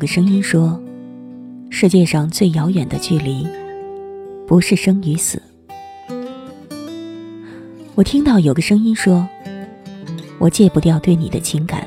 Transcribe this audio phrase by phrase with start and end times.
[0.00, 0.80] 个声音说
[1.68, 3.46] ：“世界上最遥远的距离，
[4.46, 5.42] 不是生与死。”
[7.94, 9.28] 我听到有个声音说
[10.40, 11.86] ：“我戒不掉对你的情感，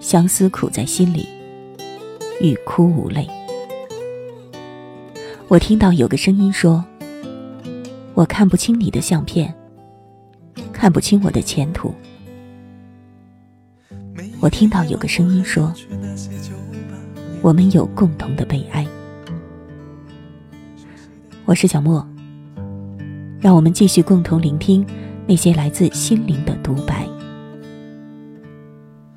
[0.00, 1.28] 相思苦在心里，
[2.40, 3.28] 欲哭无泪。”
[5.46, 6.84] 我听到有个声音说
[8.14, 9.54] ：“我看不清你的相片，
[10.72, 11.94] 看不清我的前途。”
[14.40, 15.72] 我听到有个声音说。
[17.42, 18.86] 我们有共同的悲哀。
[21.44, 22.06] 我是小莫，
[23.40, 24.86] 让我们继续共同聆听
[25.26, 27.04] 那些来自心灵的独白。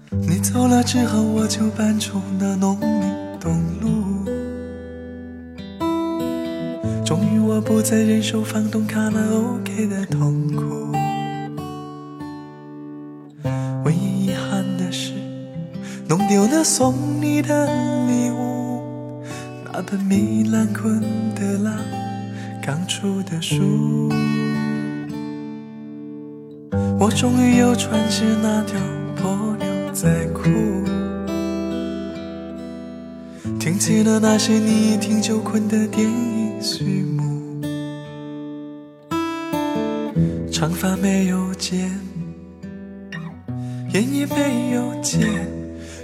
[0.09, 2.89] 你走了之后，我就搬出那农民
[3.39, 4.25] 东路。
[7.05, 10.84] 终于，我不再忍受房东卡拉 OK 的痛苦。
[16.07, 17.65] 弄丢了送你的
[18.05, 19.23] 礼物。
[19.65, 21.01] 那本米兰昆
[21.33, 21.75] 德拉
[22.63, 24.09] 刚出的书，
[26.99, 28.79] 我终于又穿起那条
[29.15, 30.43] 破牛仔裤，
[33.59, 37.25] 听起了那些你一听就困的电影序幕。
[40.51, 41.91] 长发没有剪，
[43.93, 45.27] 烟也没有戒。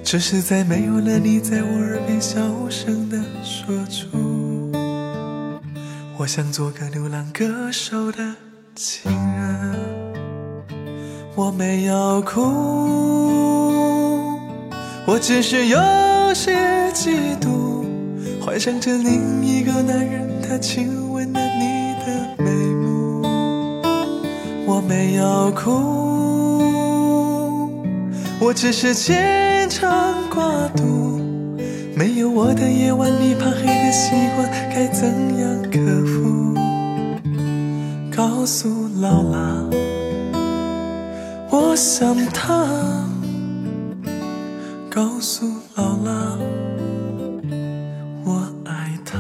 [0.03, 2.37] 只是在没有了你，在我耳边小
[2.69, 4.71] 声的说出，
[6.17, 8.17] 我想做个流浪歌手的
[8.75, 9.73] 情人。
[11.33, 12.41] 我没有哭，
[15.05, 15.79] 我只是有
[16.33, 16.53] 些
[16.91, 17.85] 嫉妒，
[18.43, 23.21] 幻想着另一个男人，他亲吻了你的眉目。
[24.67, 25.71] 我没有哭，
[28.41, 29.40] 我只是牵。
[29.71, 31.17] 常挂肚，
[31.95, 35.07] 没有我的夜晚，你怕黑的习惯该怎
[35.39, 36.53] 样克服？
[38.13, 38.67] 告诉
[38.99, 39.65] 劳拉，
[41.49, 42.67] 我想他。
[44.89, 46.37] 告诉劳拉，
[48.25, 49.17] 我爱他。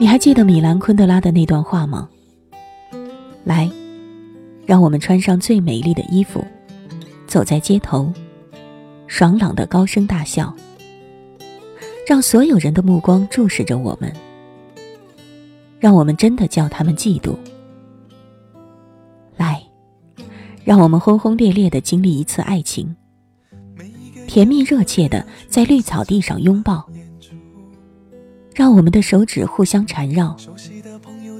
[0.00, 2.08] 你还记得米兰昆德拉的那段话吗？
[3.44, 3.70] 来。
[4.66, 6.44] 让我们穿上最美丽的衣服，
[7.28, 8.12] 走在街头，
[9.06, 10.52] 爽朗的高声大笑，
[12.06, 14.12] 让所有人的目光注视着我们，
[15.78, 17.36] 让我们真的叫他们嫉妒。
[19.36, 19.62] 来，
[20.64, 22.96] 让我们轰轰烈烈的经历一次爱情，
[24.26, 26.84] 甜蜜热切的在绿草地上拥抱，
[28.52, 30.36] 让我们的手指互相缠绕，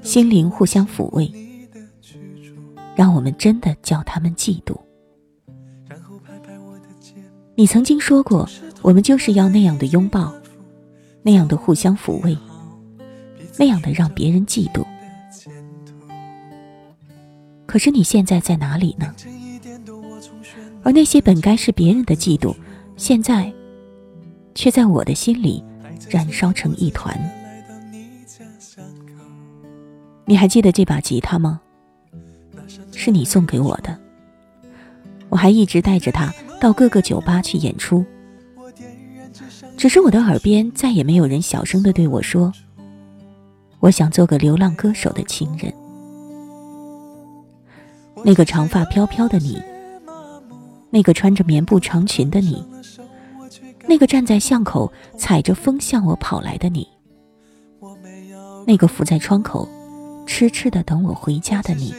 [0.05, 1.29] 心灵互相抚慰。
[2.97, 4.77] 让我们真的叫他们嫉妒。
[7.55, 8.49] 你曾经说过，
[8.83, 10.35] 我们就是要那样的拥抱，
[11.23, 12.37] 那样的互相抚慰，
[13.59, 14.85] 那样的让别人嫉妒。
[17.67, 19.15] 可是你现在在哪里呢？
[20.83, 22.55] 而那些本该是别人的嫉妒，
[22.97, 23.53] 现在
[24.55, 25.63] 却在我的心里
[26.09, 27.19] 燃烧成一团。
[30.25, 31.61] 你还记得这把吉他吗？
[32.97, 33.97] 是你送给我的，
[35.29, 38.05] 我还一直带着它到各个酒吧去演出。
[39.77, 42.51] 只是我的耳边再也没有人小声的对我说
[43.81, 45.71] ：“我想做个流浪歌手的情人。”
[48.25, 49.63] 那个长发飘飘的你，
[50.89, 52.65] 那个穿着棉布长裙的你，
[53.87, 56.89] 那个站在巷口踩着风向我跑来的你，
[58.67, 59.69] 那个伏在窗口
[60.27, 61.95] 痴痴的等我回家的你。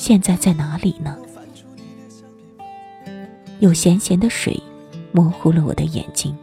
[0.00, 1.14] 现在在哪里呢？
[3.58, 4.58] 有咸咸的水
[5.12, 6.34] 模糊了我的眼睛，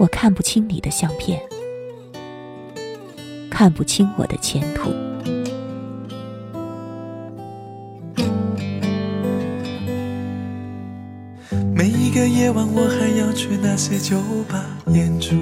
[0.00, 1.40] 我看不清你的相片，
[3.48, 4.90] 看不清我的前途。
[11.72, 15.36] 每一个夜晚，我还要去那些酒吧演出。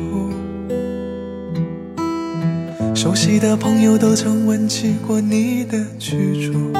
[3.02, 6.70] 熟悉的朋友都曾问起过你的去处，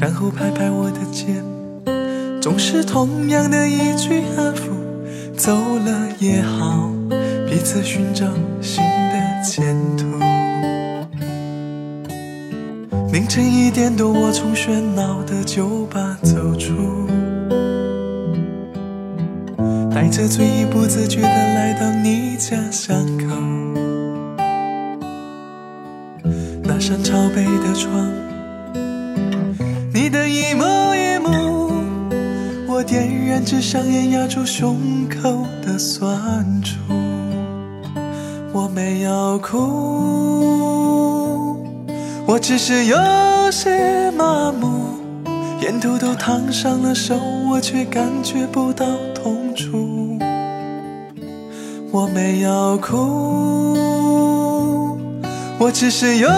[0.00, 1.44] 然后拍拍我的肩，
[2.40, 4.72] 总是同样的一句安抚：
[5.36, 6.90] 走了也好，
[7.48, 8.26] 彼此寻找
[8.60, 10.06] 新的前途。
[13.12, 17.13] 凌晨一点多，我从喧闹的酒吧走出。
[19.94, 23.26] 带着醉意，不自觉地来到你家巷口。
[26.64, 28.12] 那扇朝北的窗，
[29.92, 30.64] 你的一幕
[30.96, 31.70] 一幕，
[32.66, 36.74] 我点燃纸香烟，压住胸口的酸楚。
[38.52, 39.56] 我没有哭，
[42.26, 42.98] 我只是有
[43.52, 44.96] 些麻木，
[45.60, 47.14] 烟头都烫伤了手，
[47.48, 48.86] 我却感觉不到
[52.14, 53.76] 没有哭，
[55.58, 56.28] 我只是有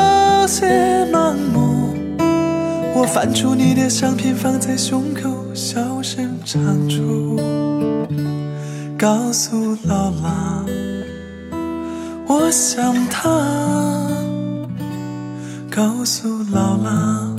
[0.46, 1.94] 些盲目。
[2.94, 7.38] 我翻出你的相片，放在胸口，小声唱出，
[8.98, 10.64] 告诉姥姥，
[12.26, 13.28] 我想她。
[15.70, 17.36] 告诉姥姥，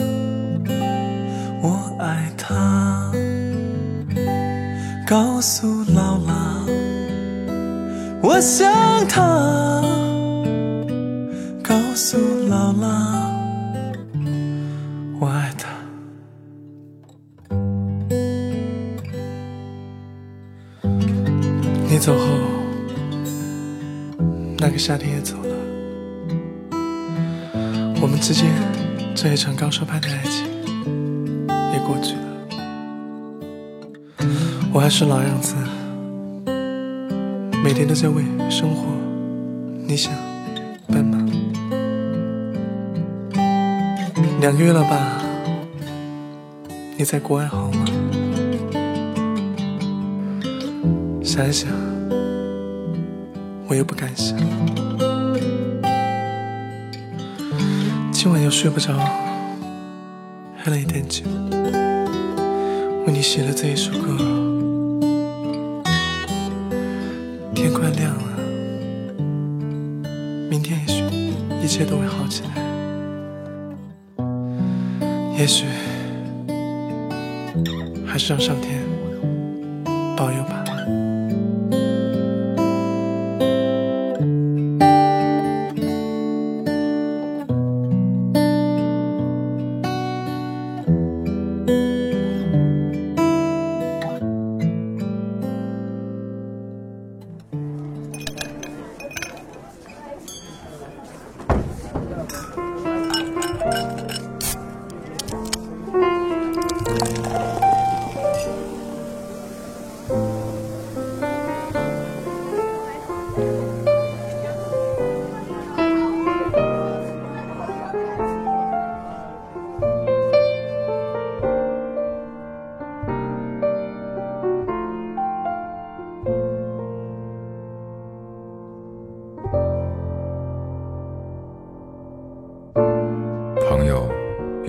[1.64, 3.12] 我爱她。
[5.08, 5.87] 告诉。
[8.30, 8.70] 我想
[9.08, 9.24] 他，
[11.64, 12.18] 告诉
[12.50, 12.86] 姥姥，
[15.18, 15.70] 我爱他。
[21.88, 22.26] 你走后，
[24.60, 25.56] 那个夏天也走了，
[28.02, 28.46] 我们之间
[29.16, 30.46] 这一场高手般的爱情
[31.48, 32.20] 也过去了。
[34.74, 35.56] 我还是老样子。
[37.68, 38.86] 每天都在为生活，
[39.86, 40.14] 你想
[40.88, 41.18] 奔吗？
[44.40, 45.22] 两个月了吧？
[46.96, 47.84] 你在国外好吗？
[51.22, 51.70] 想一想，
[53.68, 54.38] 我又不敢想。
[58.14, 58.94] 今晚又睡不着，
[60.64, 61.26] 喝了一点酒，
[63.06, 64.47] 为你写了这一首歌。
[67.58, 68.38] 天快亮了，
[70.48, 71.04] 明天也许
[71.60, 72.50] 一切都会好起来。
[75.36, 75.66] 也许
[78.06, 78.84] 还是让上天
[80.16, 80.64] 保佑吧。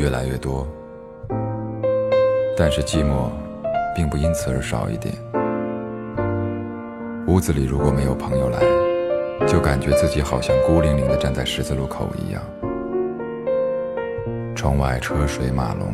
[0.08, 0.66] 越来越多，
[2.56, 3.28] 但是寂寞
[3.94, 5.14] 并不因此而少一点。
[7.26, 8.58] 屋子里如果没有朋友来，
[9.46, 12.42] 就感觉自己好像孤零零地站在十字路口一样。
[14.54, 15.92] 窗外车水马龙，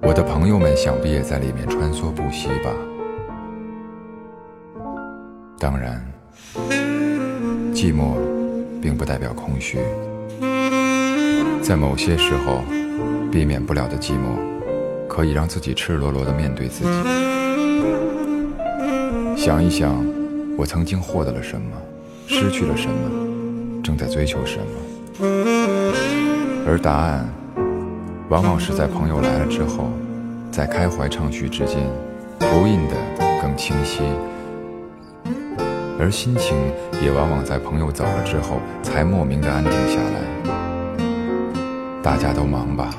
[0.00, 2.70] 我的朋友们想必也在里面穿梭不息吧。
[5.58, 6.02] 当然，
[7.74, 8.14] 寂寞
[8.80, 9.80] 并不代表空虚。
[11.64, 12.62] 在某些时候，
[13.32, 14.36] 避免不了的寂寞，
[15.08, 16.90] 可以让自己赤裸裸地面对自己。
[19.34, 19.96] 想一想，
[20.58, 21.68] 我曾经获得了什么，
[22.26, 24.66] 失去了什么，正在追求什么。
[26.66, 27.26] 而答案，
[28.28, 29.88] 往往是在朋友来了之后，
[30.50, 31.78] 在开怀畅叙之间，
[32.38, 32.94] 投印的
[33.40, 34.02] 更清晰。
[35.98, 36.54] 而心情，
[37.02, 40.33] 也往往在朋友走了之后，才莫名的安定下来。
[42.04, 42.90] 大家都忙吧，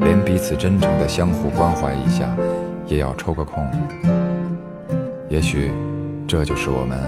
[0.00, 2.28] 连彼此真诚的相互关怀一下，
[2.84, 3.64] 也要抽个空。
[5.28, 5.70] 也许，
[6.26, 6.98] 这就是我们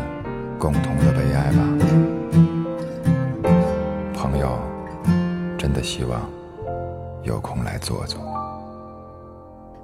[0.57, 1.59] 共同的悲哀吧。
[4.15, 4.57] 朋友，
[5.59, 6.21] 真的希望
[7.25, 8.21] 有空来坐坐。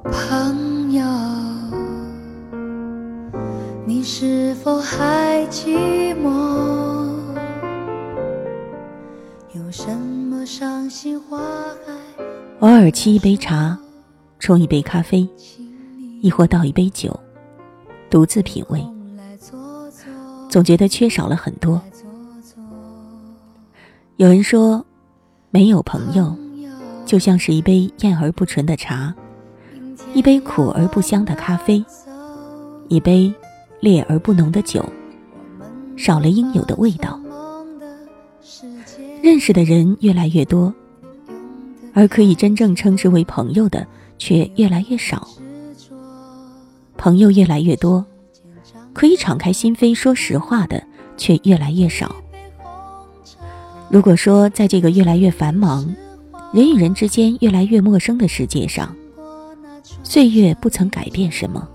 [0.05, 1.05] 朋友，
[3.85, 4.01] 你。
[4.05, 6.29] 是否还寂寞？
[9.53, 9.91] 有什
[12.59, 13.79] 偶尔沏一杯茶，
[14.41, 15.29] 冲一杯咖啡，
[16.21, 17.17] 亦或倒一杯酒，
[18.11, 18.85] 独自品味，
[20.49, 21.81] 总觉得缺少了很多。
[24.17, 24.85] 有人说，
[25.51, 26.37] 没有朋友，
[27.07, 29.15] 就像是一杯艳而不纯的茶，
[30.13, 31.85] 一杯苦而不香的咖啡，
[32.89, 33.33] 一杯
[33.79, 34.85] 烈而不浓的酒，
[35.97, 37.22] 少了应有的味道。
[39.23, 40.75] 认识的人越来越多，
[41.95, 43.87] 而可以真正称之为朋友的
[44.19, 45.29] 却越来越少。
[46.99, 48.05] 朋友越来越多，
[48.93, 50.83] 可以敞开心扉说实话的
[51.17, 52.17] 却越来越少。
[53.89, 55.95] 如果说在这个越来越繁忙、
[56.53, 58.93] 人与人之间越来越陌生的世界上，
[60.03, 61.69] 岁月不曾改变什么，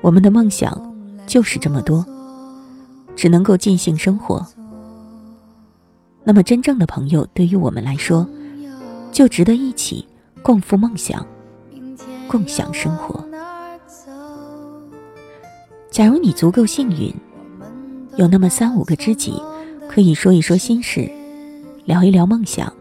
[0.00, 0.94] 我们的梦想
[1.26, 2.02] 就是这么多，
[3.14, 4.46] 只能够尽兴生活。
[6.22, 8.26] 那么，真正的朋友对于我们来说，
[9.10, 10.06] 就值得一起
[10.42, 11.26] 共赴梦想，
[12.28, 13.24] 共享生活。
[15.90, 17.12] 假如你足够幸运，
[18.16, 19.42] 有那么三五个知己，
[19.88, 21.10] 可以说一说心事，
[21.84, 22.72] 聊一聊梦想，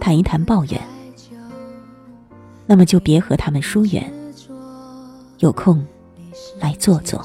[0.00, 0.80] 谈一谈抱怨，
[2.64, 4.10] 那么就别和他们疏远，
[5.40, 5.84] 有空
[6.58, 7.22] 来坐坐。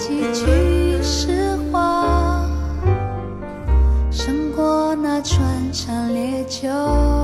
[0.00, 2.48] 几句实话，
[4.10, 7.19] 胜过那穿肠烈酒。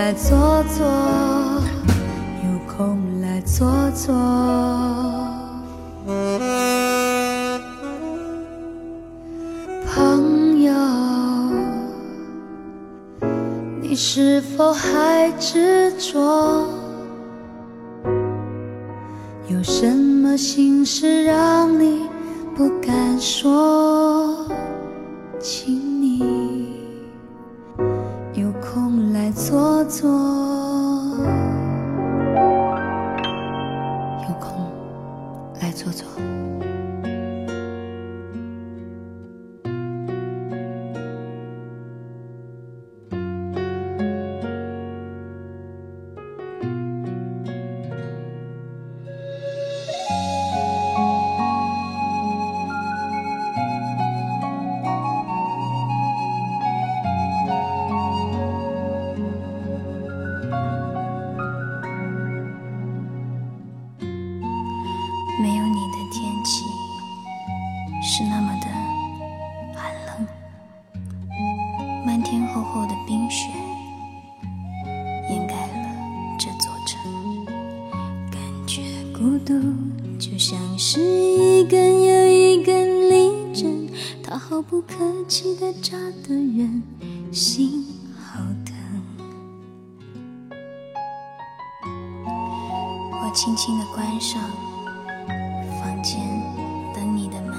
[0.00, 0.86] 来坐坐，
[2.42, 4.14] 有空来坐坐。
[9.86, 10.72] 朋友，
[13.82, 16.66] 你是否还执着？
[19.48, 22.06] 有什么心事让你
[22.56, 24.48] 不敢说？
[25.38, 25.79] 请
[79.20, 79.52] 孤独
[80.18, 83.86] 就像是一根又一根利针
[84.24, 84.94] 它毫不客
[85.28, 85.94] 气地扎
[86.26, 86.82] 的人
[87.30, 87.84] 心
[88.18, 88.74] 好疼。
[93.12, 94.40] 我轻轻地关上
[95.82, 96.18] 房间
[96.94, 97.54] 等你的门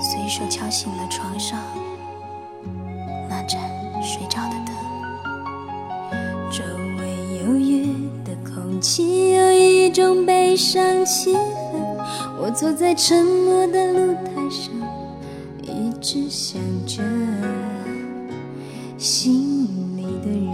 [0.00, 1.58] 随手敲醒了床上
[10.58, 11.38] 种悲伤气氛。
[12.40, 14.72] 我坐在沉默的露台上，
[15.62, 17.00] 一直想着
[18.98, 20.48] 心里的人。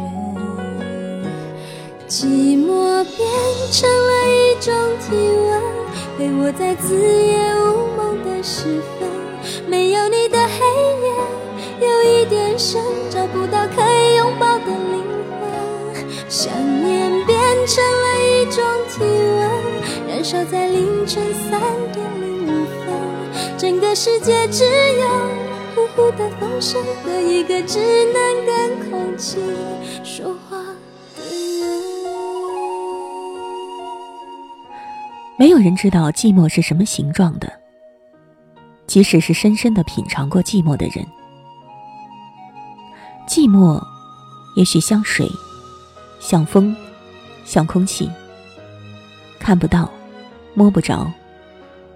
[2.07, 3.27] 寂寞变
[3.73, 5.63] 成了一种体温，
[6.19, 9.09] 陪我在子夜无梦的时分。
[9.67, 10.55] 没有你的黑
[11.03, 15.03] 夜，有一点深，找不到可以拥抱的灵
[15.41, 15.43] 魂。
[16.29, 16.53] 想
[16.85, 19.05] 念变成了一种体，
[20.25, 21.61] 守在凌晨三
[21.93, 23.59] 点零五分。
[23.59, 25.07] 整个世界只有
[25.75, 29.37] 呼呼的风声和一个只能跟空气
[30.03, 30.57] 说话
[31.15, 31.23] 的
[31.61, 31.69] 人。
[35.37, 37.53] 没有人知道寂寞是什么形状的，
[38.87, 41.07] 即使是深深的品尝过寂寞的人，
[43.29, 43.79] 寂寞
[44.57, 45.29] 也许像水，
[46.19, 46.75] 像风，
[47.45, 48.11] 像空气，
[49.39, 49.91] 看不到，
[50.55, 51.13] 摸不着，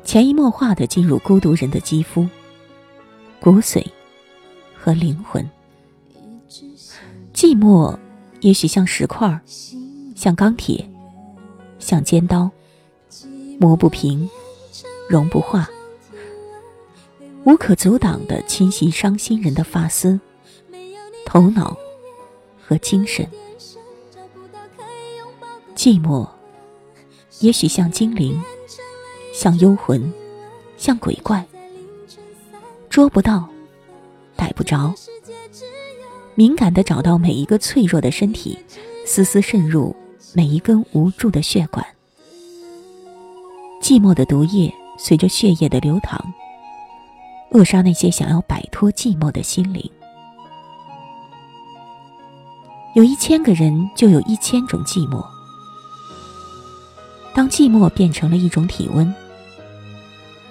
[0.05, 2.27] 潜移默化的进入孤独人的肌肤、
[3.41, 3.85] 骨髓
[4.77, 5.49] 和灵魂。
[7.33, 7.97] 寂寞
[8.41, 9.41] 也许像石块，
[10.17, 10.89] 像钢铁，
[11.79, 12.51] 像尖刀。
[13.61, 14.29] 磨不平，
[15.09, 15.69] 融不化，
[17.43, 20.21] 无可阻挡的侵袭伤心人的发丝、
[21.27, 21.77] 头脑
[22.65, 23.27] 和精神。
[25.75, 26.29] 寂寞，
[27.41, 28.41] 也许像精灵，
[29.33, 30.13] 像幽魂，
[30.77, 31.47] 像鬼怪，
[32.91, 33.49] 捉不到，
[34.35, 34.93] 逮不着，
[36.35, 38.59] 敏感的找到每一个脆弱的身体，
[39.07, 39.95] 丝丝渗入
[40.35, 41.87] 每一根无助的血管。
[43.81, 46.21] 寂寞的毒液随着血液的流淌，
[47.53, 49.89] 扼杀那些想要摆脱寂寞的心灵。
[52.95, 55.25] 有一千个人，就有一千种寂寞。
[57.39, 59.15] 当寂寞变成了一种体温，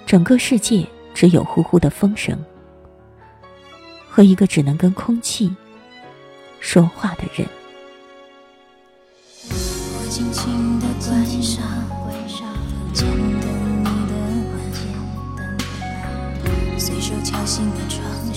[0.06, 2.34] 整个世界只有呼呼的风声
[4.08, 5.54] 和一个只能跟空气
[6.60, 7.46] 说话的人。
[9.50, 11.62] 我轻轻地关上
[12.00, 12.10] 房
[12.94, 13.46] 间，的
[16.42, 18.27] 门，随手敲醒了窗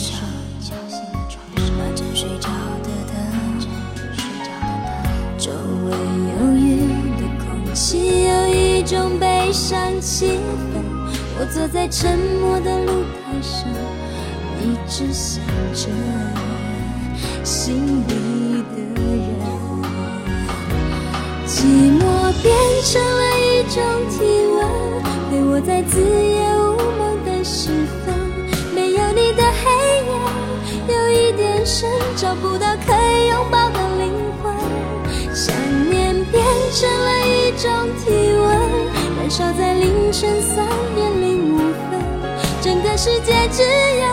[9.51, 10.39] 种悲伤气
[10.71, 10.81] 氛。
[11.37, 13.67] 我坐在沉默的露台上，
[14.61, 15.89] 一直想着
[17.43, 19.41] 心里的人。
[21.45, 21.65] 寂
[21.99, 22.01] 寞
[22.41, 23.75] 变成了一种
[24.09, 24.23] 体
[24.55, 24.57] 温，
[25.29, 28.15] 陪我在子夜无梦的时分。
[28.73, 29.61] 没有你的黑
[30.07, 30.11] 夜，
[30.87, 32.50] 有一点深，找不
[39.31, 42.01] 守在凌晨三点零五分。
[42.61, 44.05] 整个世界只有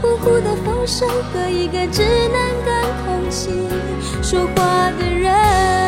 [0.00, 3.50] 呼呼的风声和一个只能跟空气
[4.22, 5.87] 说话的人。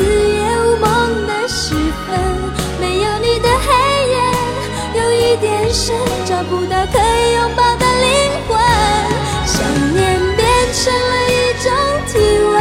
[0.00, 1.74] 子夜无梦的时
[2.06, 2.08] 分。
[2.80, 3.68] 没有你的黑
[4.08, 4.16] 夜，
[4.94, 8.08] 有一点深，找不到可以拥抱的灵
[8.48, 8.58] 魂。
[9.44, 9.60] 想
[9.92, 11.32] 念变成了一
[11.62, 11.70] 种
[12.08, 12.18] 体
[12.50, 12.54] 温，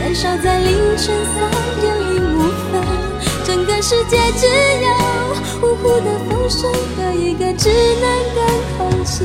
[0.00, 1.36] 燃烧在凌晨三
[1.80, 2.38] 点零五
[2.70, 2.74] 分。
[3.46, 4.86] 整个世界只有
[5.60, 8.38] 呼呼的风声和一个只能跟
[8.76, 9.24] 空气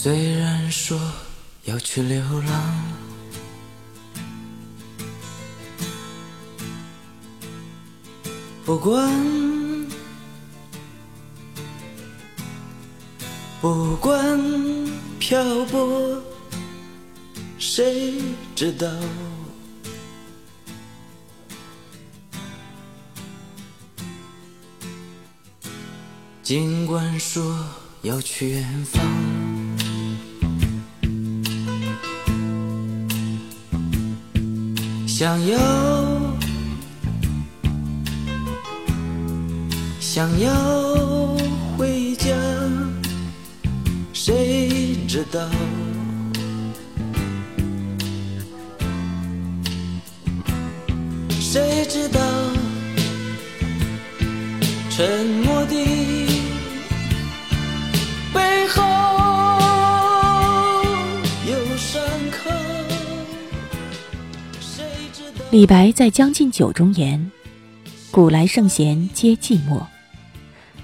[0.00, 0.96] 虽然说
[1.64, 2.84] 要去流浪，
[8.64, 9.12] 不管
[13.60, 14.40] 不管
[15.18, 16.22] 漂泊，
[17.58, 18.22] 谁
[18.54, 18.88] 知道？
[26.44, 27.66] 尽管说
[28.02, 29.02] 要去远方，
[35.18, 35.58] 想要
[39.98, 41.36] 想要
[41.76, 42.32] 回家，
[44.12, 45.40] 谁知道？
[51.40, 52.20] 谁知道？
[54.88, 56.17] 沉默的。
[65.50, 67.32] 李白在《将进酒》中言
[68.12, 69.82] ：“古来圣贤皆寂寞。”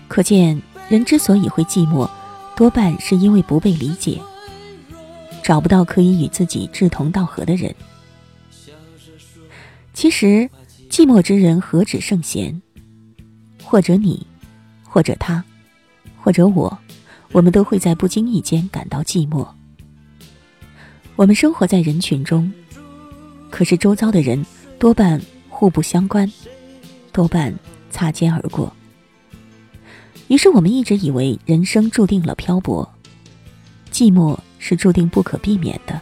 [0.09, 2.09] 可见，人之所以会寂寞，
[2.57, 4.19] 多半是因为不被理解，
[5.43, 7.75] 找不到可以与自己志同道合的人。
[9.93, 10.49] 其实，
[10.89, 12.63] 寂寞之人何止圣贤？
[13.63, 14.27] 或者你，
[14.83, 15.45] 或者他，
[16.17, 16.79] 或者我，
[17.33, 19.47] 我们都会在不经意间感到寂寞。
[21.17, 22.51] 我们生活在人群中，
[23.51, 24.43] 可是周遭的人。
[24.85, 25.19] 多半
[25.49, 26.31] 互不相关，
[27.11, 28.71] 多半擦肩而过。
[30.29, 32.87] 于是我们一直以为人生注定了漂泊，
[33.91, 35.99] 寂寞是注定不可避免的。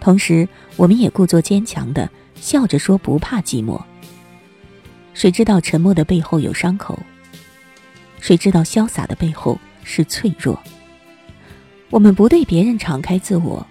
[0.00, 3.78] 同时，我们也故作坚强的笑着说不怕寂寞。
[5.12, 6.98] 谁知道沉默的背后有伤口？
[8.20, 10.58] 谁知道潇洒的背后是脆弱？
[11.90, 13.66] 我们不对别人敞开自我，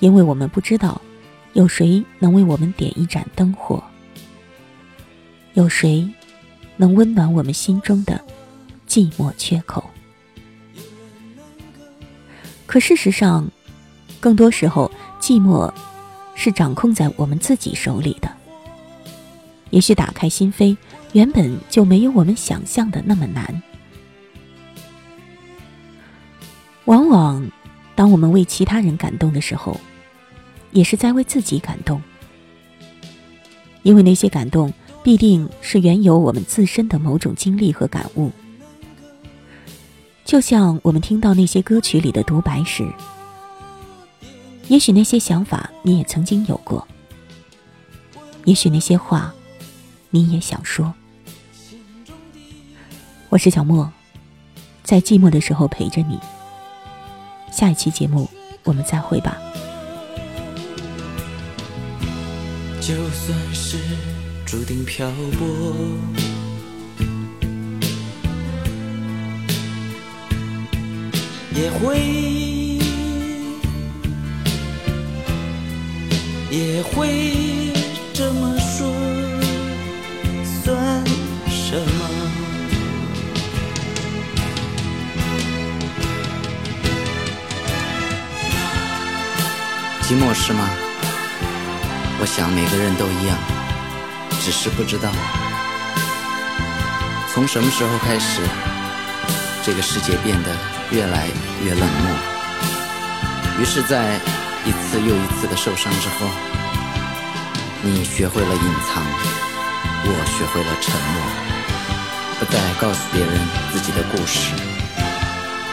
[0.00, 1.00] 因为我们不知道。
[1.54, 3.82] 有谁能为我们点一盏灯火？
[5.54, 6.08] 有谁
[6.76, 8.20] 能温暖我们心中的
[8.88, 9.88] 寂寞缺口？
[12.66, 13.48] 可事实上，
[14.18, 14.90] 更多时候，
[15.20, 15.72] 寂寞
[16.34, 18.28] 是掌控在我们自己手里的。
[19.70, 20.76] 也许打开心扉，
[21.12, 23.62] 原本就没有我们想象的那么难。
[26.86, 27.48] 往往，
[27.94, 29.80] 当我们为其他人感动的时候，
[30.74, 32.02] 也是在为自己感动，
[33.84, 34.70] 因为那些感动
[35.04, 38.30] 必定是缘由我们自身的某种经历和感悟。
[40.24, 42.86] 就像我们听到那些歌曲里的独白时，
[44.68, 46.86] 也许那些想法你也曾经有过，
[48.44, 49.32] 也许那些话
[50.10, 50.92] 你也想说。
[53.28, 53.92] 我是小莫，
[54.82, 56.18] 在寂寞的时候陪着你。
[57.52, 58.28] 下一期节目
[58.64, 59.38] 我们再会吧。
[62.86, 63.78] 就算是
[64.44, 65.74] 注定漂泊，
[71.54, 71.98] 也会
[76.50, 77.72] 也会
[78.12, 78.92] 这么说，
[80.62, 81.02] 算
[81.48, 82.10] 什么？
[90.02, 90.68] 寂寞是吗？
[92.24, 93.36] 我想每个人都一样，
[94.40, 95.10] 只是不知道
[97.30, 98.40] 从什么时候开始，
[99.62, 100.48] 这个世界变得
[100.90, 101.28] 越来
[101.62, 103.60] 越冷漠。
[103.60, 104.18] 于是，在
[104.64, 106.26] 一次又一次的受伤之后，
[107.82, 109.04] 你学会了隐藏，
[110.06, 111.20] 我学会了沉默，
[112.38, 113.38] 不再告诉别人
[113.70, 114.48] 自己的故事，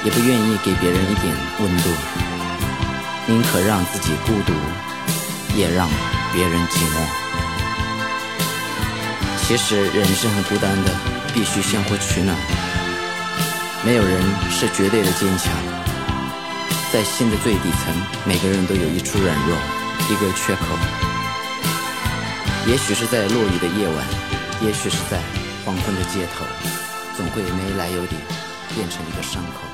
[0.04, 1.90] 也不愿意给别人一点温度，
[3.26, 4.52] 宁可让自己孤独，
[5.58, 5.88] 也让。
[6.34, 6.96] 别人寂寞，
[9.44, 10.96] 其实人是很孤单的，
[11.34, 12.38] 必须相互取暖。
[13.84, 15.52] 没有人是绝对的坚强，
[16.94, 19.58] 在心的最底层，每个人都有一处软弱，
[20.10, 20.62] 一个缺口。
[22.66, 24.08] 也许是在落雨的夜晚，
[24.62, 25.20] 也许是在
[25.66, 26.46] 黄昏的街头，
[27.18, 28.16] 总会没来由地
[28.74, 29.68] 变成一个伤口。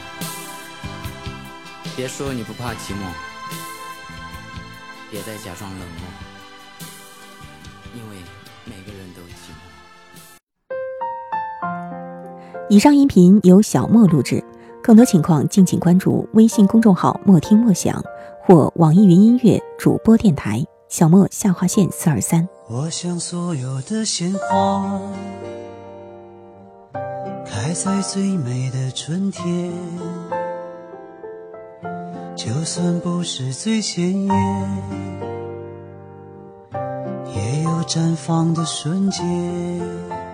[1.95, 3.13] 别说你不怕寂寞，
[5.11, 6.26] 别再假装冷漠。
[7.97, 8.17] 因为
[8.63, 9.57] 每个人都寂寞。
[12.69, 14.43] 以上音频由小莫录制，
[14.83, 18.03] 更多情况敬请关注微信公众号“莫听莫想”
[18.45, 22.47] 或网易云音乐主播电台“小莫下划线四二三”。
[22.69, 25.01] 我想所有的鲜花
[27.45, 29.73] 开在最美的春天，
[32.35, 35.26] 就算不是最鲜艳。
[37.87, 40.26] 绽放的瞬间。